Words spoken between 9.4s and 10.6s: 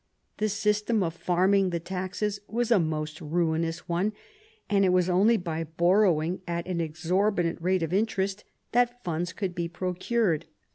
be procured.